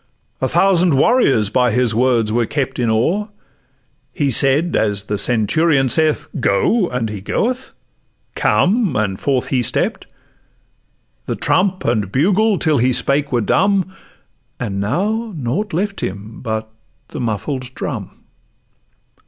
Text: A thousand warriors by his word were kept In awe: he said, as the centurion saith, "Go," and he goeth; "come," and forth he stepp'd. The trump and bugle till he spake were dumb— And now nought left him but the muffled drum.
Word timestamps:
A 0.41 0.47
thousand 0.47 0.95
warriors 0.95 1.51
by 1.51 1.69
his 1.69 1.93
word 1.93 2.31
were 2.31 2.47
kept 2.47 2.79
In 2.79 2.89
awe: 2.89 3.27
he 4.11 4.31
said, 4.31 4.75
as 4.75 5.03
the 5.03 5.17
centurion 5.19 5.89
saith, 5.89 6.27
"Go," 6.39 6.87
and 6.87 7.07
he 7.07 7.21
goeth; 7.21 7.75
"come," 8.33 8.95
and 8.95 9.19
forth 9.19 9.49
he 9.49 9.61
stepp'd. 9.61 10.07
The 11.27 11.35
trump 11.35 11.85
and 11.85 12.11
bugle 12.11 12.57
till 12.57 12.79
he 12.79 12.91
spake 12.91 13.31
were 13.31 13.41
dumb— 13.41 13.93
And 14.59 14.81
now 14.81 15.35
nought 15.37 15.71
left 15.71 16.01
him 16.01 16.41
but 16.41 16.71
the 17.09 17.19
muffled 17.19 17.71
drum. 17.75 18.09